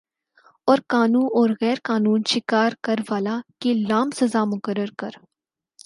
اورقانو 0.67 1.23
اور 1.37 1.49
غیر 1.61 1.77
قانون 1.83 2.21
شکار 2.27 2.71
کر 2.83 2.99
والہ 3.09 3.35
کے 3.61 3.73
ل 3.89 3.91
سزا 4.15 4.43
مقرر 4.45 4.91
کر 4.97 5.13